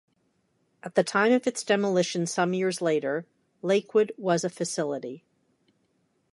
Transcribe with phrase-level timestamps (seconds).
[0.81, 3.27] At the time of its demolition some years later,
[3.61, 5.23] Lakewood was a facility.